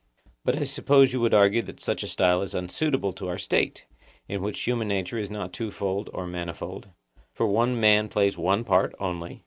But 0.43 0.57
I 0.57 0.63
suppose 0.63 1.13
you 1.13 1.21
would 1.21 1.35
argue 1.35 1.61
that 1.61 1.79
such 1.79 2.01
a 2.01 2.07
style 2.07 2.41
is 2.41 2.55
unsuitable 2.55 3.13
to 3.13 3.27
our 3.27 3.37
State, 3.37 3.85
in 4.27 4.41
which 4.41 4.59
human 4.61 4.87
nature 4.87 5.19
is 5.19 5.29
not 5.29 5.53
twofold 5.53 6.09
or 6.11 6.25
manifold, 6.25 6.89
for 7.31 7.45
one 7.45 7.79
man 7.79 8.09
plays 8.09 8.35
one 8.35 8.63
part 8.63 8.95
only? 8.99 9.39